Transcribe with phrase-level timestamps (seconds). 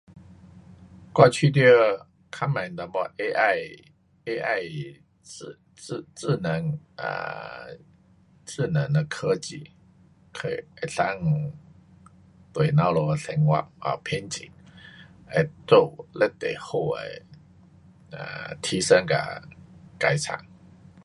[1.13, 3.85] 我觉得较慢一点 AI,
[4.25, 7.79] AI 智，智，智能 um
[8.43, 9.69] 智能的科技
[10.33, 10.55] 可以，
[10.97, 11.15] 能
[11.51, 11.55] 够
[12.51, 13.71] 对我们的生活
[14.03, 14.49] 便近。
[15.27, 15.93] 会做
[16.39, 16.79] 非常好
[18.09, 19.15] 的提升跟
[19.99, 20.43] 该厂。